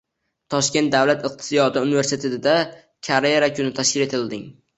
[0.53, 2.57] Toshkent davlat iqtisodiyot universitetida
[3.11, 4.51] “Karera kuni” tashkil etilding